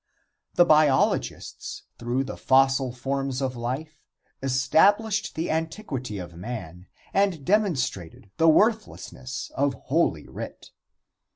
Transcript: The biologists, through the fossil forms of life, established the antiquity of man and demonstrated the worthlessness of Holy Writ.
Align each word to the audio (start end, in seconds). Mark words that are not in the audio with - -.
The 0.55 0.65
biologists, 0.65 1.83
through 1.99 2.23
the 2.23 2.35
fossil 2.35 2.91
forms 2.91 3.39
of 3.39 3.55
life, 3.55 3.99
established 4.41 5.35
the 5.35 5.51
antiquity 5.51 6.17
of 6.17 6.35
man 6.35 6.87
and 7.13 7.45
demonstrated 7.45 8.31
the 8.37 8.49
worthlessness 8.49 9.51
of 9.53 9.75
Holy 9.75 10.27
Writ. 10.27 10.71